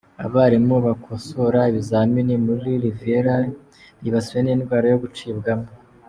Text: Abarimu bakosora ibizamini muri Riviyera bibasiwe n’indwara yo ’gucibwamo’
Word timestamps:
Abarimu 0.25 0.75
bakosora 0.85 1.59
ibizamini 1.71 2.35
muri 2.45 2.69
Riviyera 2.83 3.35
bibasiwe 4.01 4.39
n’indwara 4.43 4.85
yo 4.91 4.97
’gucibwamo’ 5.03 5.69